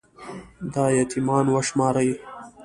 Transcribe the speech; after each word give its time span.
دا 0.73 0.85
يـتـيـمـان 0.97 1.45
وشمارئ 1.55 2.09